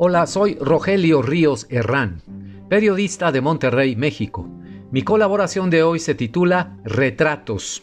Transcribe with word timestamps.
Hola, 0.00 0.28
soy 0.28 0.56
Rogelio 0.60 1.22
Ríos 1.22 1.66
Herrán, 1.70 2.22
periodista 2.68 3.32
de 3.32 3.40
Monterrey, 3.40 3.96
México. 3.96 4.48
Mi 4.92 5.02
colaboración 5.02 5.70
de 5.70 5.82
hoy 5.82 5.98
se 5.98 6.14
titula 6.14 6.78
Retratos. 6.84 7.82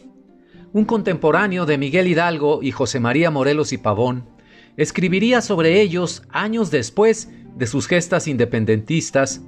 Un 0.72 0.86
contemporáneo 0.86 1.66
de 1.66 1.78
Miguel 1.78 2.08
Hidalgo 2.08 2.64
y 2.64 2.72
José 2.72 3.02
María 3.02 3.32
Morelos 3.32 3.74
y 3.74 3.78
Pavón 3.78 4.30
escribiría 4.78 5.42
sobre 5.42 5.82
ellos 5.82 6.24
años 6.30 6.72
después 6.72 7.34
de 7.58 7.68
sus 7.68 7.86
gestas 7.86 8.30
independentistas 8.30 9.42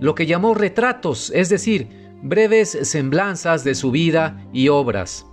lo 0.00 0.14
que 0.14 0.24
llamó 0.24 0.54
retratos, 0.54 1.30
es 1.34 1.50
decir, 1.50 1.88
breves 2.22 2.70
semblanzas 2.84 3.64
de 3.64 3.74
su 3.74 3.90
vida 3.90 4.48
y 4.50 4.68
obras. 4.68 5.26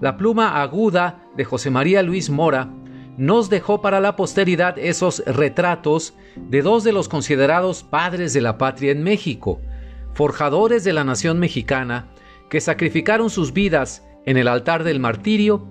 La 0.00 0.16
pluma 0.16 0.62
aguda 0.62 1.24
de 1.36 1.44
José 1.44 1.70
María 1.70 2.04
Luis 2.04 2.30
Mora 2.30 2.72
nos 3.16 3.48
dejó 3.48 3.80
para 3.80 4.00
la 4.00 4.16
posteridad 4.16 4.78
esos 4.78 5.22
retratos 5.26 6.14
de 6.36 6.62
dos 6.62 6.84
de 6.84 6.92
los 6.92 7.08
considerados 7.08 7.82
padres 7.82 8.32
de 8.32 8.40
la 8.40 8.58
patria 8.58 8.92
en 8.92 9.02
México, 9.02 9.60
forjadores 10.14 10.84
de 10.84 10.92
la 10.92 11.04
nación 11.04 11.38
mexicana, 11.38 12.08
que 12.50 12.60
sacrificaron 12.60 13.30
sus 13.30 13.52
vidas 13.52 14.04
en 14.24 14.36
el 14.36 14.48
altar 14.48 14.84
del 14.84 15.00
martirio 15.00 15.66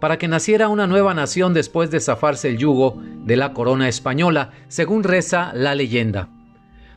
para 0.00 0.18
que 0.18 0.28
naciera 0.28 0.68
una 0.68 0.86
nueva 0.86 1.14
nación 1.14 1.54
después 1.54 1.90
de 1.90 2.00
zafarse 2.00 2.48
el 2.48 2.58
yugo 2.58 3.00
de 3.24 3.36
la 3.36 3.52
corona 3.52 3.88
española, 3.88 4.50
según 4.68 5.04
reza 5.04 5.52
la 5.54 5.74
leyenda. 5.74 6.28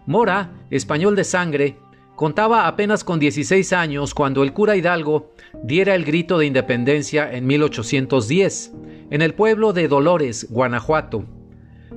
Mora, 0.06 0.52
español 0.70 1.16
de 1.16 1.24
sangre, 1.24 1.78
contaba 2.24 2.68
apenas 2.70 3.04
con 3.04 3.20
16 3.20 3.74
años 3.74 4.14
cuando 4.14 4.44
el 4.44 4.54
cura 4.54 4.78
Hidalgo 4.78 5.34
diera 5.62 5.94
el 5.94 6.06
grito 6.06 6.38
de 6.38 6.46
independencia 6.46 7.30
en 7.30 7.46
1810, 7.46 8.72
en 9.10 9.22
el 9.22 9.34
pueblo 9.34 9.74
de 9.74 9.90
Dolores, 9.90 10.48
Guanajuato. 10.50 11.26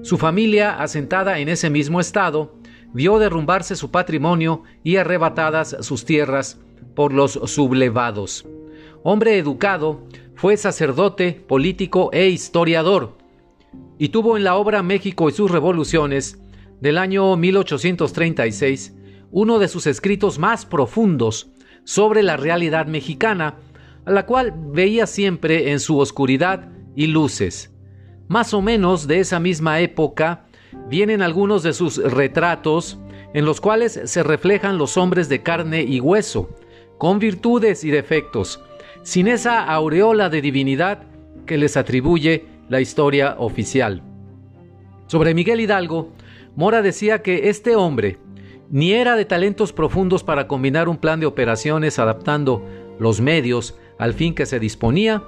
Su 0.03 0.19
familia, 0.19 0.83
asentada 0.83 1.39
en 1.39 1.49
ese 1.49 1.71
mismo 1.71 2.01
estado, 2.01 2.57
vio 2.93 3.21
derrumbarse 3.21 3.77
su 3.77 3.93
patrimonio 3.93 4.65
y 4.83 4.97
arrebatadas 4.97 5.77
sus 5.83 6.05
tierras 6.05 6.59
por 6.97 7.13
los 7.13 7.35
sublevados. 7.45 8.49
Hombre 9.05 9.39
educado, 9.39 10.09
fue 10.35 10.57
sacerdote, 10.57 11.41
político 11.47 12.11
e 12.13 12.27
historiador, 12.27 13.17
y 13.97 14.09
tuvo 14.09 14.37
en 14.37 14.43
la 14.43 14.57
obra 14.57 14.83
México 14.83 15.29
y 15.29 15.33
sus 15.33 15.53
revoluciones 15.53 16.41
del 16.81 16.99
año 16.99 17.37
1836 17.37 18.93
uno 19.31 19.59
de 19.59 19.69
sus 19.69 19.87
escritos 19.87 20.39
más 20.39 20.67
profundos 20.67 21.51
sobre 21.85 22.23
la 22.23 22.37
realidad 22.37 22.87
mexicana, 22.87 23.57
a 24.05 24.11
la 24.11 24.27
cual 24.27 24.55
veía 24.57 25.07
siempre 25.07 25.73
en 25.73 25.81
su 25.81 25.99
oscuridad 25.99 26.69
y 26.95 27.09
luces. 27.09 27.73
Más 28.29 28.55
o 28.55 28.63
menos 28.63 29.07
de 29.07 29.21
esa 29.21 29.41
misma 29.41 29.81
época 29.81 30.47
vienen 30.89 31.23
algunos 31.23 31.63
de 31.63 31.73
sus 31.73 31.97
retratos 31.97 32.99
en 33.35 33.45
los 33.45 33.61
cuales 33.61 34.01
se 34.05 34.23
reflejan 34.23 34.79
los 34.79 34.97
hombres 34.97 35.29
de 35.29 35.43
carne 35.43 35.83
y 35.83 36.01
hueso, 36.01 36.51
con 36.99 37.19
virtudes 37.19 37.85
y 37.85 37.91
defectos, 37.91 38.61
sin 39.03 39.29
esa 39.29 39.63
aureola 39.65 40.31
de 40.31 40.41
divinidad 40.41 41.03
que 41.45 41.59
les 41.59 41.77
atribuye 41.77 42.47
la 42.69 42.81
historia 42.81 43.37
oficial. 43.39 44.03
Sobre 45.07 45.35
Miguel 45.35 45.61
Hidalgo, 45.61 46.13
Mora 46.57 46.83
decía 46.83 47.23
que 47.23 47.49
este 47.49 47.77
hombre 47.77 48.19
ni 48.71 48.93
era 48.93 49.17
de 49.17 49.25
talentos 49.25 49.73
profundos 49.73 50.25
para 50.25 50.49
combinar 50.49 50.89
un 50.89 50.97
plan 50.97 51.21
de 51.21 51.27
operaciones 51.27 51.99
adaptando 51.99 52.65
los 52.99 53.21
medios 53.21 53.79
al 53.99 54.13
fin 54.15 54.35
que 54.35 54.47
se 54.47 54.59
disponía, 54.59 55.23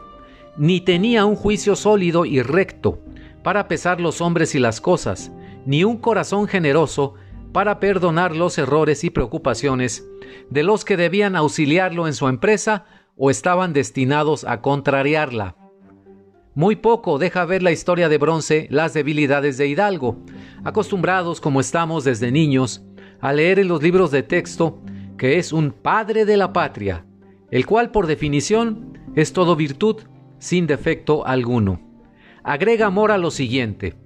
ni 0.56 0.80
tenía 0.80 1.24
un 1.24 1.36
juicio 1.36 1.76
sólido 1.76 2.24
y 2.24 2.42
recto 2.42 2.98
para 3.42 3.68
pesar 3.68 4.00
los 4.00 4.20
hombres 4.20 4.54
y 4.54 4.58
las 4.58 4.80
cosas, 4.80 5.30
ni 5.64 5.84
un 5.84 5.98
corazón 5.98 6.48
generoso 6.48 7.14
para 7.52 7.80
perdonar 7.80 8.36
los 8.36 8.58
errores 8.58 9.04
y 9.04 9.10
preocupaciones 9.10 10.04
de 10.50 10.62
los 10.62 10.84
que 10.84 10.96
debían 10.96 11.36
auxiliarlo 11.36 12.06
en 12.06 12.14
su 12.14 12.28
empresa 12.28 12.84
o 13.16 13.30
estaban 13.30 13.72
destinados 13.72 14.44
a 14.44 14.60
contrariarla. 14.60 15.56
Muy 16.54 16.76
poco 16.76 17.18
deja 17.18 17.44
ver 17.44 17.62
la 17.62 17.70
historia 17.70 18.08
de 18.08 18.18
bronce 18.18 18.66
las 18.70 18.92
debilidades 18.92 19.58
de 19.58 19.68
Hidalgo, 19.68 20.18
acostumbrados 20.64 21.40
como 21.40 21.60
estamos 21.60 22.04
desde 22.04 22.32
niños 22.32 22.84
a 23.20 23.32
leer 23.32 23.58
en 23.58 23.68
los 23.68 23.82
libros 23.82 24.10
de 24.10 24.22
texto 24.22 24.80
que 25.16 25.38
es 25.38 25.52
un 25.52 25.72
padre 25.72 26.24
de 26.24 26.36
la 26.36 26.52
patria, 26.52 27.04
el 27.50 27.66
cual 27.66 27.90
por 27.90 28.06
definición 28.06 28.98
es 29.16 29.32
todo 29.32 29.56
virtud 29.56 29.96
sin 30.38 30.66
defecto 30.66 31.26
alguno. 31.26 31.80
Agrega 32.44 32.88
Mora 32.90 33.18
lo 33.18 33.30
siguiente, 33.30 33.96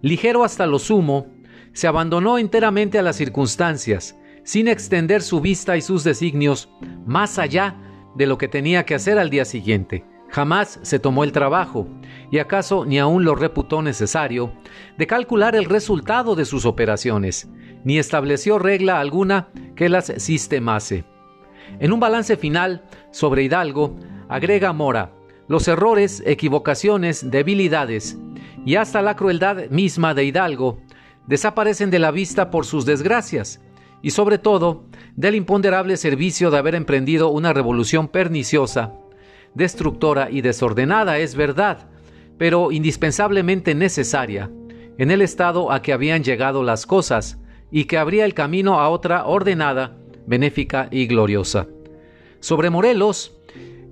ligero 0.00 0.44
hasta 0.44 0.66
lo 0.66 0.78
sumo, 0.78 1.26
se 1.72 1.86
abandonó 1.86 2.38
enteramente 2.38 2.98
a 2.98 3.02
las 3.02 3.16
circunstancias, 3.16 4.16
sin 4.44 4.68
extender 4.68 5.22
su 5.22 5.40
vista 5.40 5.76
y 5.76 5.82
sus 5.82 6.04
designios 6.04 6.70
más 7.04 7.38
allá 7.38 7.76
de 8.14 8.26
lo 8.26 8.38
que 8.38 8.48
tenía 8.48 8.84
que 8.84 8.94
hacer 8.94 9.18
al 9.18 9.30
día 9.30 9.44
siguiente. 9.44 10.04
Jamás 10.28 10.78
se 10.82 11.00
tomó 11.00 11.24
el 11.24 11.32
trabajo, 11.32 11.88
y 12.30 12.38
acaso 12.38 12.84
ni 12.84 12.98
aún 12.98 13.24
lo 13.24 13.34
reputó 13.34 13.82
necesario, 13.82 14.52
de 14.96 15.06
calcular 15.06 15.56
el 15.56 15.64
resultado 15.64 16.36
de 16.36 16.44
sus 16.44 16.64
operaciones, 16.64 17.48
ni 17.84 17.98
estableció 17.98 18.58
regla 18.58 19.00
alguna 19.00 19.48
que 19.74 19.88
las 19.88 20.12
sistemase. 20.18 21.04
En 21.78 21.92
un 21.92 22.00
balance 22.00 22.36
final 22.36 22.84
sobre 23.10 23.44
Hidalgo, 23.44 23.96
agrega 24.28 24.72
Mora, 24.72 25.12
los 25.48 25.66
errores, 25.68 26.22
equivocaciones, 26.26 27.30
debilidades 27.30 28.18
y 28.64 28.76
hasta 28.76 29.02
la 29.02 29.16
crueldad 29.16 29.68
misma 29.70 30.14
de 30.14 30.24
Hidalgo 30.24 30.78
desaparecen 31.26 31.90
de 31.90 31.98
la 31.98 32.10
vista 32.10 32.50
por 32.50 32.66
sus 32.66 32.84
desgracias, 32.86 33.60
y 34.02 34.10
sobre 34.10 34.38
todo 34.38 34.84
del 35.16 35.34
imponderable 35.34 35.96
servicio 35.96 36.50
de 36.50 36.58
haber 36.58 36.74
emprendido 36.74 37.28
una 37.28 37.52
revolución 37.52 38.08
perniciosa, 38.08 38.94
destructora 39.54 40.30
y 40.30 40.40
desordenada, 40.40 41.18
es 41.18 41.34
verdad, 41.34 41.88
pero 42.38 42.72
indispensablemente 42.72 43.74
necesaria, 43.74 44.50
en 44.98 45.10
el 45.10 45.22
estado 45.22 45.70
a 45.72 45.82
que 45.82 45.92
habían 45.92 46.24
llegado 46.24 46.62
las 46.62 46.86
cosas, 46.86 47.38
y 47.70 47.84
que 47.84 47.98
abría 47.98 48.24
el 48.24 48.34
camino 48.34 48.80
a 48.80 48.88
otra 48.88 49.26
ordenada, 49.26 49.96
benéfica 50.26 50.88
y 50.90 51.06
gloriosa. 51.06 51.66
Sobre 52.40 52.70
Morelos, 52.70 53.36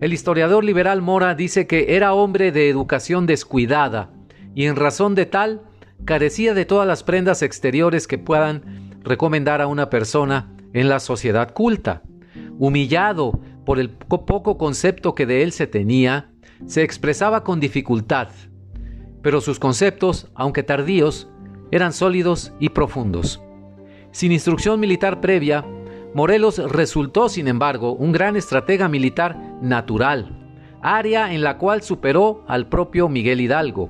el 0.01 0.13
historiador 0.13 0.65
liberal 0.65 1.03
Mora 1.03 1.35
dice 1.35 1.67
que 1.67 1.97
era 1.97 2.15
hombre 2.15 2.53
de 2.53 2.69
educación 2.69 3.27
descuidada, 3.27 4.11
y 4.55 4.65
en 4.67 4.77
razón 4.77 5.15
de 5.15 5.27
tal, 5.27 5.63
carecía 6.05 6.55
de 6.55 6.65
todas 6.65 6.87
las 6.87 7.03
prendas 7.03 7.43
exteriores 7.43 8.07
que 8.07 8.19
puedan 8.19 9.01
recomendar 9.03 9.61
a 9.61 9.67
una 9.67 9.91
persona 9.91 10.55
en 10.73 10.89
la 10.89 11.01
sociedad 11.01 11.53
culta. 11.53 12.03
Humillado 12.59 13.41
por 13.65 13.79
el 13.79 13.91
poco 13.91 14.57
concepto 14.57 15.15
que 15.15 15.27
de 15.27 15.43
él 15.43 15.53
se 15.53 15.67
tenía, 15.67 16.31
se 16.67 16.83
expresaba 16.83 17.45
con 17.45 17.61
dificultad, 17.61 18.29
pero 19.23 19.41
sus 19.41 19.59
conceptos, 19.59 20.31
aunque 20.35 20.63
tardíos, 20.63 21.29
eran 21.71 21.93
sólidos 21.93 22.53
y 22.59 22.71
profundos. 22.71 23.43
Sin 24.19 24.33
instrucción 24.33 24.81
militar 24.81 25.21
previa, 25.21 25.65
Morelos 26.13 26.59
resultó, 26.73 27.29
sin 27.29 27.47
embargo, 27.47 27.93
un 27.93 28.11
gran 28.11 28.35
estratega 28.35 28.89
militar 28.89 29.39
natural, 29.63 30.37
área 30.83 31.33
en 31.33 31.45
la 31.45 31.57
cual 31.57 31.83
superó 31.83 32.43
al 32.49 32.67
propio 32.67 33.09
Miguel 33.09 33.41
Hidalgo. 33.41 33.89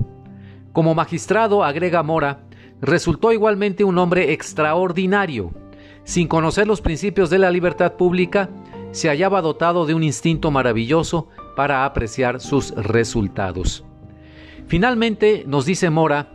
Como 0.71 0.93
magistrado, 0.93 1.63
agrega 1.63 2.03
Mora, 2.03 2.43
resultó 2.79 3.31
igualmente 3.31 3.83
un 3.83 3.97
hombre 3.97 4.31
extraordinario. 4.31 5.51
Sin 6.03 6.27
conocer 6.27 6.67
los 6.67 6.81
principios 6.81 7.31
de 7.31 7.39
la 7.39 7.49
libertad 7.49 7.93
pública, 7.93 8.51
se 8.91 9.09
hallaba 9.09 9.41
dotado 9.41 9.87
de 9.87 9.95
un 9.95 10.03
instinto 10.03 10.51
maravilloso 10.51 11.27
para 11.55 11.85
apreciar 11.85 12.39
sus 12.39 12.69
resultados. 12.75 13.83
Finalmente, 14.67 15.43
nos 15.47 15.65
dice 15.65 15.89
Mora, 15.89 16.33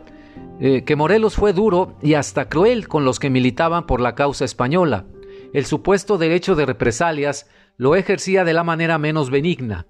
eh, 0.59 0.83
que 0.83 0.95
Morelos 0.95 1.35
fue 1.35 1.53
duro 1.53 1.97
y 2.01 2.13
hasta 2.13 2.47
cruel 2.47 2.87
con 2.87 3.03
los 3.03 3.19
que 3.19 3.29
militaban 3.29 3.85
por 3.85 3.99
la 3.99 4.15
causa 4.15 4.45
española. 4.45 5.05
El 5.53 5.65
supuesto 5.65 6.17
derecho 6.17 6.55
de 6.55 6.65
represalias 6.65 7.49
lo 7.77 7.95
ejercía 7.95 8.43
de 8.45 8.53
la 8.53 8.63
manera 8.63 8.97
menos 8.97 9.29
benigna. 9.29 9.87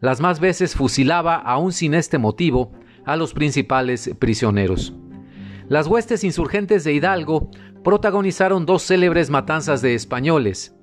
Las 0.00 0.20
más 0.20 0.40
veces 0.40 0.74
fusilaba, 0.74 1.36
aún 1.36 1.72
sin 1.72 1.94
este 1.94 2.18
motivo, 2.18 2.72
a 3.04 3.16
los 3.16 3.34
principales 3.34 4.10
prisioneros. 4.18 4.94
Las 5.68 5.86
huestes 5.86 6.24
insurgentes 6.24 6.84
de 6.84 6.92
Hidalgo 6.92 7.50
protagonizaron 7.82 8.66
dos 8.66 8.82
célebres 8.82 9.30
matanzas 9.30 9.82
de 9.82 9.94
españoles. 9.94 10.74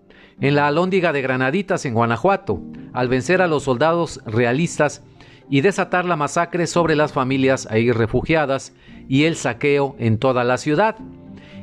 En 0.42 0.56
la 0.56 0.68
Alhóndiga 0.68 1.14
de 1.14 1.22
Granaditas, 1.22 1.86
en 1.86 1.94
Guanajuato, 1.94 2.62
al 2.92 3.08
vencer 3.08 3.42
a 3.42 3.48
los 3.48 3.64
soldados 3.64 4.20
realistas 4.26 5.04
y 5.50 5.62
desatar 5.62 6.06
la 6.06 6.16
masacre 6.16 6.68
sobre 6.68 6.96
las 6.96 7.14
familias 7.14 7.68
ahí 7.70 7.92
refugiadas 7.92 8.74
y 9.08 9.26
el 9.26 9.36
saqueo 9.36 9.96
en 10.00 10.18
toda 10.18 10.44
la 10.44 10.58
ciudad. 10.58 10.96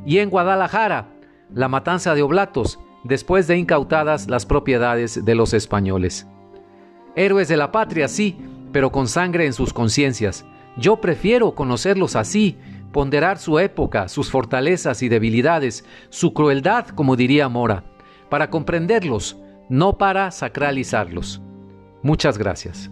Y 0.06 0.18
en 0.18 0.30
Guadalajara, 0.30 1.08
la 1.54 1.68
matanza 1.68 2.14
de 2.14 2.22
Oblatos, 2.22 2.78
después 3.04 3.46
de 3.46 3.58
incautadas 3.58 4.28
las 4.28 4.46
propiedades 4.46 5.24
de 5.24 5.34
los 5.34 5.54
españoles. 5.54 6.26
Héroes 7.16 7.48
de 7.48 7.56
la 7.56 7.72
patria, 7.72 8.08
sí, 8.08 8.36
pero 8.72 8.92
con 8.92 9.08
sangre 9.08 9.46
en 9.46 9.52
sus 9.52 9.72
conciencias. 9.72 10.44
Yo 10.76 11.00
prefiero 11.00 11.54
conocerlos 11.54 12.16
así, 12.16 12.56
ponderar 12.92 13.38
su 13.38 13.58
época, 13.58 14.08
sus 14.08 14.30
fortalezas 14.30 15.02
y 15.02 15.08
debilidades, 15.08 15.84
su 16.08 16.32
crueldad, 16.32 16.88
como 16.88 17.16
diría 17.16 17.48
Mora, 17.48 17.84
para 18.28 18.50
comprenderlos, 18.50 19.38
no 19.68 19.98
para 19.98 20.30
sacralizarlos. 20.30 21.42
Muchas 22.02 22.38
gracias. 22.38 22.90